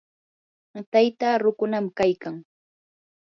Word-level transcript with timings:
taytaa 0.91 1.35
rukunam 1.43 1.85
kaykan. 1.97 2.35